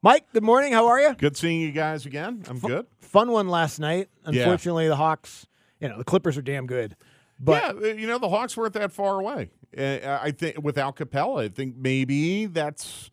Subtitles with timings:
[0.00, 0.72] Mike, good morning.
[0.72, 1.14] How are you?
[1.14, 2.44] Good seeing you guys again.
[2.48, 2.86] I'm good.
[3.00, 4.08] Fun one last night.
[4.24, 5.48] Unfortunately, the Hawks,
[5.80, 6.94] you know, the Clippers are damn good.
[7.40, 9.50] But yeah, uh, you know the Hawks weren't that far away.
[9.76, 13.10] Uh, I think without Capela, I think maybe that's.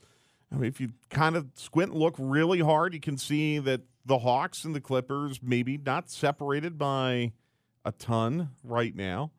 [0.52, 3.82] I mean, if you kind of squint and look really hard, you can see that
[4.06, 7.34] the Hawks and the Clippers maybe not separated by
[7.84, 9.32] a ton right now.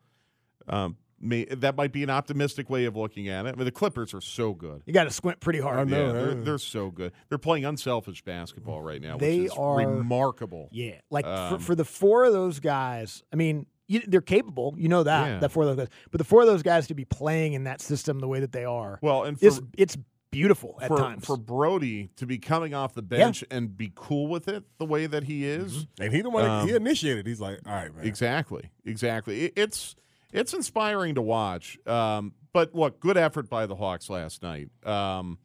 [0.67, 3.49] Um, may, that might be an optimistic way of looking at it.
[3.49, 4.83] I mean, the Clippers are so good.
[4.85, 5.89] you got to squint pretty hard.
[5.89, 7.11] Yeah, they're, they're so good.
[7.29, 10.69] They're playing unselfish basketball right now, They which is are- remarkable.
[10.71, 14.75] Yeah, like Um, for, for the four of those guys, I mean, you, they're capable.
[14.77, 15.39] You know that Yeah.
[15.39, 17.63] that four of those guys, but the four of those guys to be playing in
[17.63, 19.97] that system the way that they are, Well, and for, it's it's
[20.29, 21.25] beautiful at for, times.
[21.25, 25.07] for Brodie to be coming off the bench and be cool with it the way
[25.07, 25.87] that he is.
[26.01, 27.25] And he the one Um, he initiated.
[27.25, 28.05] He's like, all right, man.
[28.05, 29.45] Exactly, exactly.
[29.45, 29.95] It, it's
[30.31, 31.77] it's inspiring to watch.
[31.85, 34.69] Um, but look, good effort by the Hawks last night.
[34.85, 35.37] Um,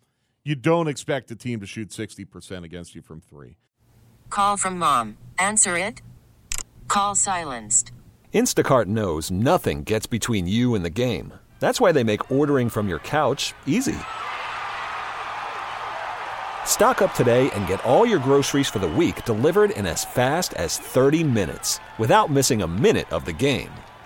[0.45, 3.57] you don't expect a team to shoot sixty percent against you from three.
[4.31, 5.19] Call from mom.
[5.39, 6.03] Answer it.
[6.89, 7.93] Call silenced.
[8.33, 11.35] Instacart knows nothing gets between you and the game.
[11.61, 13.99] That's why they make ordering from your couch easy.
[16.65, 20.55] Stock up today and get all your groceries for the week delivered in as fast
[20.55, 23.71] as 30 minutes without missing a minute of the game.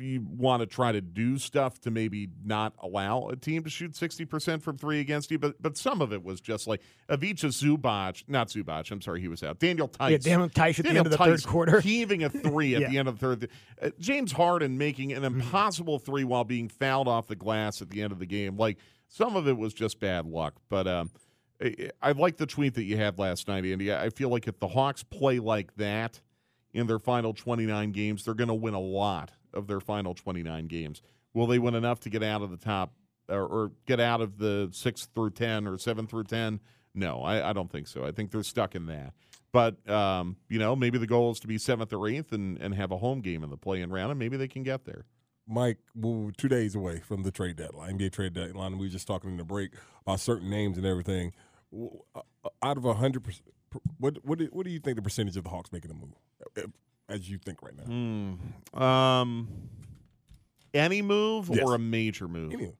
[0.00, 3.94] You want to try to do stuff to maybe not allow a team to shoot
[3.94, 6.80] sixty percent from three against you, but but some of it was just like
[7.10, 8.90] Ivica Zubac, not Zubac.
[8.90, 9.58] I'm sorry, he was out.
[9.58, 11.80] Daniel Theis, Yeah, Daniel Theis at the Daniel end of the third quarter.
[11.82, 12.88] heaving a three at Yeah.
[12.88, 13.48] the end of the third.
[13.82, 15.40] Uh, James Harden making an Mm-hmm.
[15.40, 18.56] impossible three while being fouled off the glass at the end of the game.
[18.56, 20.86] Like some of it was just bad luck, but.
[20.88, 21.10] Um,
[21.62, 23.92] I, I like the tweet that you had last night, Andy.
[23.92, 26.18] I feel like if the Hawks play like that
[26.72, 30.66] in their final 29 games, they're going to win a lot of their final 29
[30.66, 31.02] games.
[31.34, 32.92] Will they win enough to get out of the top
[33.28, 36.60] or, or get out of the 6 through 10 or 7 through 10?
[36.94, 38.04] No, I, I don't think so.
[38.04, 39.12] I think they're stuck in that.
[39.52, 42.74] But, um, you know, maybe the goal is to be 7th or 8th and, and
[42.74, 45.06] have a home game in the play in round, and maybe they can get there.
[45.48, 48.78] Mike, we're two days away from the trade deadline, NBA trade deadline.
[48.78, 49.72] We were just talking in the break
[50.06, 51.32] about certain names and everything.
[51.74, 52.20] Uh,
[52.62, 53.48] Out of hundred percent,
[53.98, 56.14] what what what do you think the percentage of the Hawks making a move?
[57.10, 57.84] As you think right now?
[57.84, 58.82] Hmm.
[58.82, 59.48] Um,
[60.72, 61.64] any move Yes.
[61.64, 62.52] or a major move?
[62.52, 62.72] Any.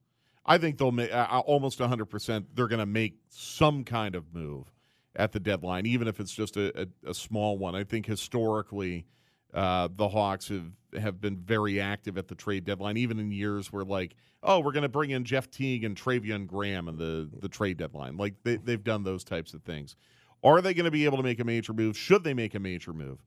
[0.46, 2.46] I think they'll make uh, almost 100%.
[2.54, 4.72] They're going to make some kind of move
[5.16, 7.74] at the deadline, even if it's just a, a, a small one.
[7.74, 9.06] I think historically,
[9.52, 13.72] uh, the Hawks have, have been very active at the trade deadline, even in years
[13.72, 17.28] where, like, oh, we're going to bring in Jeff Teague and Treveon Graham in the,
[17.40, 18.16] the trade deadline.
[18.16, 19.96] Like, they, they've done those types of things.
[20.42, 21.98] Are they going to be able to make a major move?
[21.98, 23.18] Should they make a major move?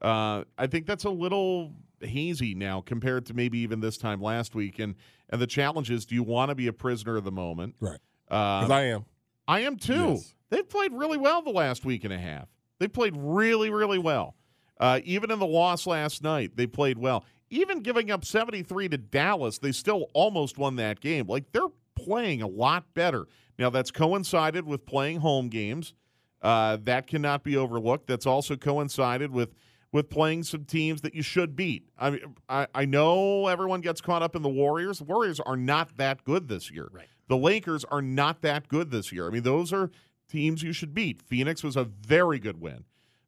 [0.00, 4.54] Uh, I think that's a little hazy now compared to maybe even this time last
[4.54, 4.78] week.
[4.78, 4.94] And
[5.28, 7.76] and the challenge is, do you want to be a prisoner of the moment?
[7.80, 8.00] Right.
[8.30, 9.04] Uh, I am.
[9.46, 10.12] I am too.
[10.12, 10.34] Yes.
[10.50, 12.48] They've played really well the last week and a half.
[12.78, 14.34] They played really, really well.
[14.78, 17.24] Uh, even in the loss last night, they played well.
[17.50, 21.26] Even giving up 73 to Dallas, they still almost won that game.
[21.26, 23.26] Like they're playing a lot better.
[23.58, 25.92] Now, that's coincided with playing home games.
[26.40, 28.06] Uh, that cannot be overlooked.
[28.06, 29.54] That's also coincided with
[29.92, 31.88] with playing some teams that you should beat.
[31.98, 34.98] I mean, I, I know everyone gets caught up in the Warriors.
[34.98, 36.88] The Warriors are not that good this year.
[36.92, 37.06] Right.
[37.28, 39.26] The Lakers are not that good this year.
[39.26, 39.90] I mean, those are
[40.28, 41.22] teams you should beat.
[41.22, 42.84] Phoenix was a very good win.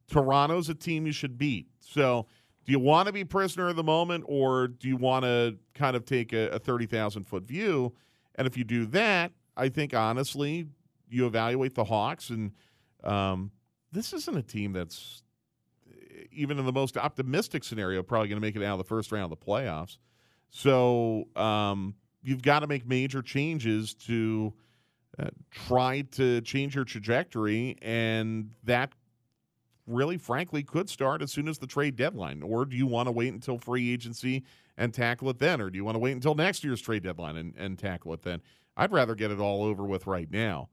[0.09, 1.67] Toronto's a team you should beat.
[1.81, 2.27] So,
[2.65, 5.97] do you want to be prisoner of the moment, or do you want to kind
[5.97, 7.93] of take a, a thirty thousand foot view?
[8.37, 10.67] And if you do that, I think honestly,
[11.09, 12.53] you evaluate the Hawks, and
[13.03, 13.51] um,
[13.91, 15.23] this isn't a team that's
[16.35, 19.13] even in the most optimistic scenario probably going to make it out of the first
[19.13, 19.99] round of the playoffs.
[20.51, 24.53] So um, you've got to make major changes to
[25.19, 28.93] uh, try to change your trajectory, and that
[29.87, 32.43] really, frankly, could start as soon as the trade deadline.
[32.43, 34.45] Or do you want to wait until free agency
[34.77, 35.61] and tackle it then?
[35.61, 38.23] Or do you want to wait until next year's trade deadline and, and tackle it
[38.23, 38.41] then?
[38.77, 40.69] I'd rather get it all over with right now.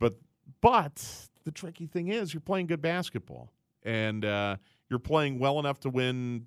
[0.00, 0.14] But
[0.60, 1.04] but
[1.44, 3.50] the tricky thing is you're playing good basketball.
[3.82, 4.56] And uh,
[4.90, 6.46] you're playing well enough to win,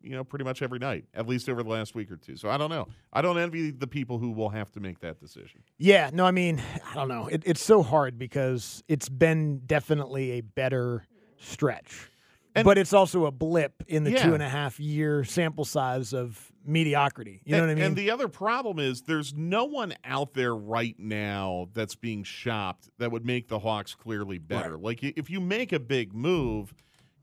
[0.00, 2.36] you know, pretty much every night, at least over the last week or two.
[2.36, 2.88] So I don't know.
[3.12, 5.62] I don't envy the people who will have to make that decision.
[5.78, 7.26] Yeah, no, I mean, I don't know.
[7.26, 11.04] It, it's so hard because it's been definitely a better
[11.38, 12.10] stretch.
[12.56, 14.26] And- but it's also a blip in the Yeah.
[14.26, 17.42] two and a half year sample size of mediocrity.
[17.44, 17.84] You know and, what I mean?
[17.84, 22.90] And the other problem is there's no one out there right now that's being shopped
[22.98, 24.78] that would make the Hawks clearly better.
[24.78, 26.74] Like if you make a big move,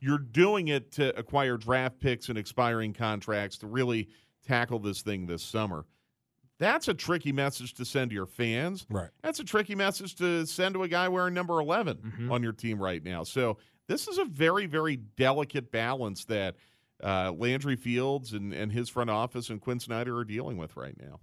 [0.01, 4.09] you're doing it to acquire draft picks and expiring contracts to really
[4.45, 5.85] tackle this thing this summer.
[6.59, 8.85] That's a tricky message to send to your fans.
[8.89, 9.09] Right.
[9.23, 12.31] That's a tricky message to send to a guy wearing number 11 Mm-hmm.
[12.31, 13.23] on your team right now.
[13.23, 13.57] So
[13.87, 16.55] this is a very, very delicate balance that
[17.03, 20.95] uh, Landry Fields and, and his front office and Quin Snyder are dealing with right
[21.01, 21.19] now.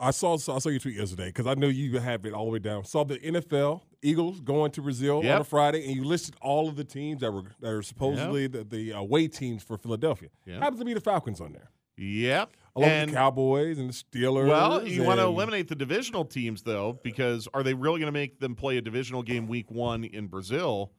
[0.00, 2.52] I saw I saw your tweet yesterday because I know you have it all the
[2.52, 2.84] way down.
[2.84, 6.76] Saw the NFL Eagles going to Brazil on a Friday, and you listed all of
[6.76, 10.28] the teams that were that are supposedly the, the uh, away teams for Philadelphia.
[10.46, 10.62] Yep.
[10.62, 12.50] Happens to be the Falcons on there, Yep.
[12.76, 14.46] along and with the Cowboys and the Steelers.
[14.48, 18.18] well, you want to eliminate the divisional teams though, because are they really going to
[18.18, 20.92] make them play a divisional game week one in Brazil?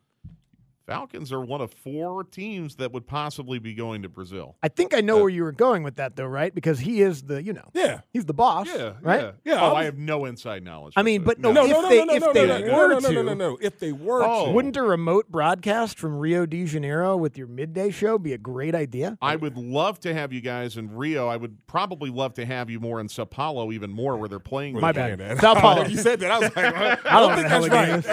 [0.90, 4.56] Falcons are one of four teams that would possibly be going to Brazil.
[4.64, 6.54] I think I know uh, where you were going with that, though, right?
[6.54, 8.02] Because he is the, you know, Yeah.
[8.12, 8.68] he's the boss,
[9.02, 9.22] right?
[9.22, 9.32] yeah.
[9.46, 10.94] Yeah, Oh, oh I I have no inside knowledge.
[10.98, 12.54] I mean, but no, No, if no, no, they no, no, if no, they no,
[12.78, 13.58] were no, no, no, to, no, no, no.
[13.62, 14.48] If they were Oh.
[14.48, 18.38] to, wouldn't a remote broadcast from Rio de Janeiro with your midday show be a
[18.38, 19.18] great idea?
[19.22, 21.28] I would love to have you guys in Rio.
[21.28, 24.40] I would probably love to have you more in Sao Paulo, even more, where they're
[24.40, 24.74] playing.
[24.74, 25.20] Well, My the bad.
[25.20, 25.38] man.
[25.40, 25.86] Sao Paulo.
[25.86, 26.32] you said that.
[26.32, 27.70] I was like, I I don't know think how the
[28.02, 28.08] that's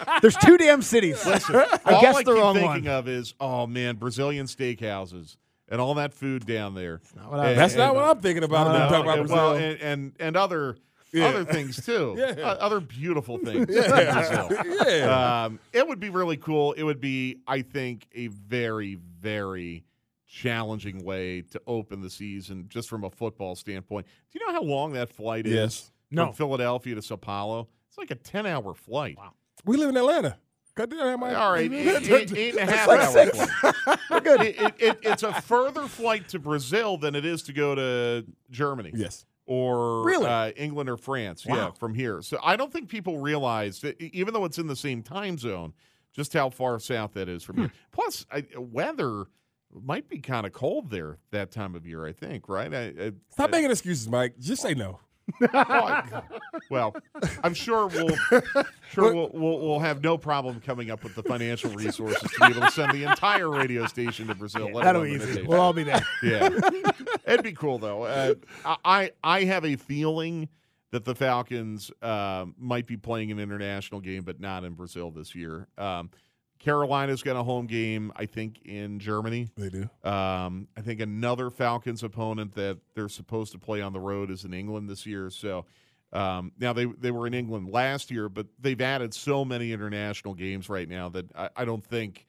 [0.00, 0.20] right.
[0.22, 1.24] There's two damn cities.
[1.26, 2.94] I all guess I the keep wrong thinking one.
[2.94, 5.36] of is, oh man, Brazilian steakhouses
[5.68, 7.00] and all that food down there.
[7.16, 8.68] not what I- And- That's not and- what I'm thinking about.
[8.68, 9.44] No, no, I'm talking about and- Brazil.
[9.44, 10.76] well, and, and and other
[11.12, 11.26] Yeah.
[11.28, 12.14] other things too.
[12.18, 12.26] Yeah.
[12.42, 13.68] Uh, other beautiful things.
[13.68, 14.12] in yeah,
[14.48, 14.48] Brazil.
[14.86, 15.44] yeah.
[15.44, 16.72] Um, it would be really cool.
[16.72, 19.84] It would be, I think, a very, very
[20.26, 24.06] challenging way to open the season, just from a football standpoint.
[24.32, 25.90] Do you know how long that flight is Yes.
[26.08, 26.32] from No.
[26.32, 27.68] Philadelphia to Sao Paulo?
[27.88, 29.16] It's like a ten-hour flight.
[29.16, 29.32] Wow.
[29.64, 30.36] we live in Atlanta.
[30.76, 33.38] God damn, I- All right, eight, eight- eight and a half like hour six.
[33.50, 33.76] flight.
[34.26, 38.26] It- it- it- it's a further flight to Brazil than it is to go to
[38.50, 39.24] Germany Yes.
[39.46, 40.26] or Really?
[40.26, 41.44] uh, England or France.
[41.46, 41.72] Yeah, Wow.
[41.72, 42.20] from here.
[42.22, 45.72] So I don't think people realize that even though it's in the same time zone,
[46.12, 47.72] just how far south that is from here.
[47.92, 49.24] Plus, I, weather
[49.72, 52.06] might be kind of cold there that time of year.
[52.06, 52.72] I think, right?
[52.72, 54.38] I, I, Stop making excuses, Mike.
[54.38, 55.00] Just say no.
[56.70, 56.94] Well,
[57.42, 58.16] I'm sure we'll
[58.92, 62.46] sure we'll, we'll we'll have no problem coming up with the financial resources to be
[62.46, 64.70] able to send the entire radio station to Brazil.
[64.72, 65.42] let That'll be easy.
[65.42, 66.06] We'll all be there.
[66.22, 66.48] Yeah,
[67.26, 68.04] it'd be cool though.
[68.04, 68.34] Uh,
[68.84, 70.48] I I have a feeling
[70.92, 75.34] that the Falcons um, might be playing an international game, but not in Brazil this
[75.34, 75.68] year.
[75.76, 76.10] Um,
[76.66, 79.48] Carolina's got a home game, I think, in Germany.
[79.56, 79.88] They do.
[80.02, 84.44] Um, I think another Falcons opponent that they're supposed to play on the road is
[84.44, 85.30] in England this year.
[85.30, 85.64] So
[86.12, 90.34] um, now they they were in England last year, but they've added so many international
[90.34, 92.26] games right now that I, I don't think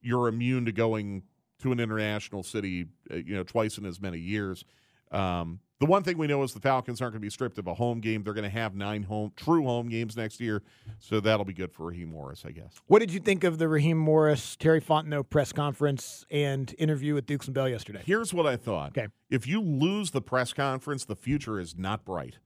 [0.00, 1.24] you're immune to going
[1.62, 4.64] to an international city, uh, you know, twice in as many years.
[5.10, 7.66] Um, the one thing we know is the Falcons aren't going to be stripped of
[7.66, 8.22] a home game.
[8.22, 10.62] They're going to have nine home true home games next year,
[10.98, 12.74] so that'll be good for Raheem Morris, I guess.
[12.86, 17.24] What did you think of the Raheem Morris, Terry Fontenot press conference and interview with
[17.24, 18.02] Dukes and Bell yesterday?
[18.04, 18.90] Here's what I thought.
[18.90, 19.08] Okay.
[19.30, 22.36] If you lose the press conference, the future is not bright.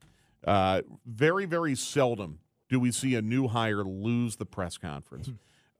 [0.46, 5.30] Uh, very, very seldom do we see a new hire lose the press conference.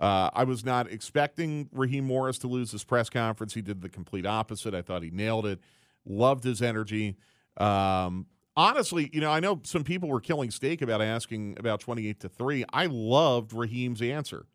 [0.01, 3.55] Uh, I was not expecting Raheem Morris to lose his press conference.
[3.55, 4.75] He did the complete opposite.
[4.75, 5.61] I thought he nailed it.
[6.07, 7.17] Loved his energy.
[7.57, 12.21] Um, honestly, you know, I know some people were killing steak about asking about 28
[12.21, 12.65] to 3.
[12.73, 14.47] I loved Raheem's answer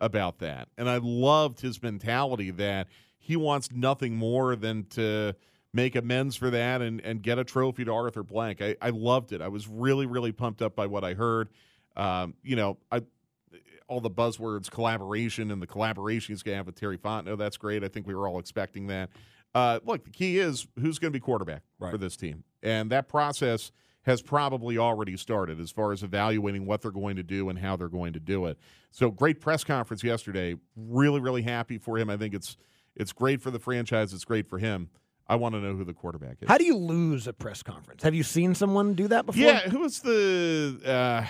[0.00, 0.68] about that.
[0.76, 2.88] And I loved his mentality that
[3.18, 5.34] he wants nothing more than to
[5.72, 8.62] make amends for that and, and get a trophy to Arthur Blank.
[8.62, 9.42] I, I loved it.
[9.42, 11.48] I was really, really pumped up by what I heard.
[11.96, 13.02] Um, you know, I
[13.88, 17.38] all the buzzwords, collaboration, and the collaboration he's going to have with Terry Fontenot.
[17.38, 17.82] That's great.
[17.82, 19.08] I think we were all expecting that.
[19.54, 21.90] Uh, look, the key is who's going to be quarterback Right.
[21.90, 26.80] for this team, and that process has probably already started as far as evaluating what
[26.82, 28.58] they're going to do and how they're going to do it.
[28.90, 30.56] So, great press conference yesterday.
[30.76, 32.08] Really, really happy for him.
[32.10, 32.56] I think it's
[32.96, 34.12] it's great for the franchise.
[34.12, 34.90] It's great for him.
[35.30, 36.48] I want to know who the quarterback is.
[36.48, 38.02] How do you lose a press conference?
[38.02, 39.42] Have you seen someone do that before?
[39.42, 40.80] Yeah, who was the?
[40.84, 41.26] Uh,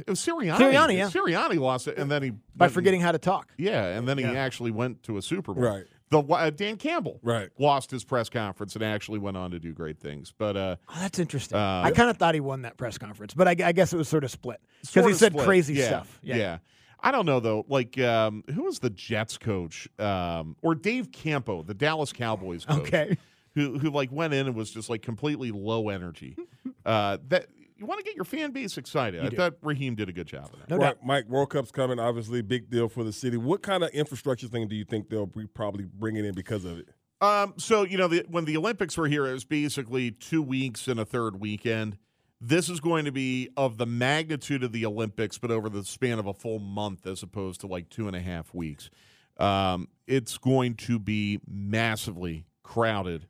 [0.00, 0.58] it was Sirianni.
[0.58, 1.08] Sirianni, yeah.
[1.08, 3.52] Sirianni lost it, and then he By forgetting how to talk.
[3.56, 4.32] Yeah, and then he Yeah.
[4.32, 5.62] actually went to a Super Bowl.
[5.62, 5.84] Right.
[6.10, 7.48] The uh, Dan Campbell Right.
[7.58, 10.32] lost his press conference and actually went on to do great things.
[10.36, 11.58] But uh, Oh, that's interesting.
[11.58, 13.96] Uh, I kind of thought he won that press conference, but I, I guess it
[13.96, 15.44] was sort of split because he said split.
[15.44, 16.20] crazy Yeah, stuff.
[16.22, 16.58] Yeah.
[17.00, 17.64] I don't know though.
[17.68, 22.78] Like, um, who was the Jets coach, um, or Dave Campo, the Dallas Cowboys coach?
[22.80, 23.18] Okay.
[23.54, 26.36] Who who like went in and was just like completely low energy.
[26.84, 29.24] uh, that you want to get your fan base excited.
[29.24, 29.36] I do.
[29.36, 30.70] thought Raheem did a good job of that.
[30.70, 31.04] No right, doubt.
[31.04, 31.98] Mike, World Cup's coming.
[31.98, 33.36] Obviously, big deal for the city.
[33.36, 36.78] What kind of infrastructure thing do you think they'll be probably bringing in because of
[36.78, 36.88] it?
[37.20, 40.88] Um, so you know, the, when the Olympics were here, it was basically two weeks
[40.88, 41.98] and a third weekend.
[42.40, 46.18] This is going to be of the magnitude of the Olympics, but over the span
[46.18, 48.90] of a full month, as opposed to like two and a half weeks.
[49.38, 53.26] Um, it's going to be massively crowded.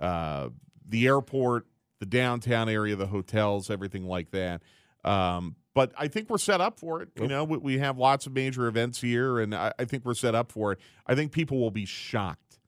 [0.00, 0.50] Uh,
[0.88, 1.66] the airport,
[2.00, 4.62] the downtown area, the hotels, everything like that.
[5.04, 7.10] Um, but I think we're set up for it.
[7.20, 10.14] You know, we, we have lots of major events here, and I, I think we're
[10.14, 10.80] set up for it.
[11.06, 12.58] I think people will be shocked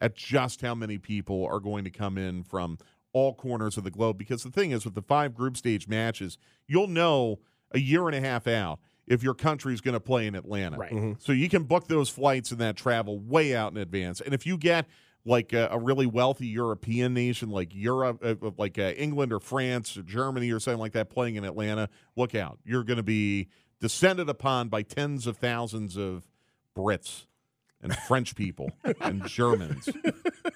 [0.00, 2.78] at just how many people are going to come in from
[3.12, 4.18] all corners of the globe.
[4.18, 7.38] Because the thing is, with the five group stage matches, you'll know
[7.70, 10.76] a year and a half out if your country's going to play in Atlanta.
[10.76, 11.16] Right.
[11.20, 14.20] So you can book those flights and that travel way out in advance.
[14.20, 14.86] And if you get
[15.26, 19.96] like a, a really wealthy European nation like Europe, uh, like uh, England or France
[19.96, 22.58] or Germany or something like that playing in Atlanta, look out.
[22.64, 23.48] You're going to be
[23.80, 26.26] descended upon by tens of thousands of
[26.76, 27.26] Brits
[27.86, 29.88] and French people and Germans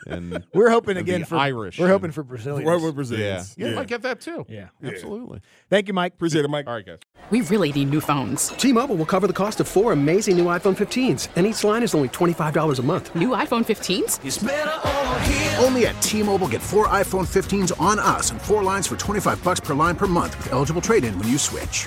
[0.06, 1.78] and We're hoping and again the for Irish.
[1.78, 2.66] We're hoping for Brazilians.
[2.66, 2.90] Right with yeah.
[2.92, 3.54] Brazilians.
[3.56, 4.44] yeah, you might get that too.
[4.48, 4.68] Yeah.
[4.84, 5.40] absolutely.
[5.68, 6.14] Thank you, Mike.
[6.14, 6.66] Appreciate it, Mike.
[6.66, 6.98] All right, guys.
[7.30, 8.48] We really need new phones.
[8.48, 11.94] T-Mobile will cover the cost of four amazing new iPhone 15s, and each line is
[11.94, 13.14] only $25 a month.
[13.14, 15.62] New iPhone 15s?
[15.62, 19.60] Only at T-Mobile get four iPhone 15s on us and four lines for 25 bucks
[19.60, 21.86] per line per month with eligible trade-in when you switch.